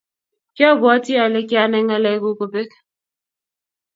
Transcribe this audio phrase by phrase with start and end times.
[0.55, 2.69] kiabwatii ale kianai ngalekuk kobek.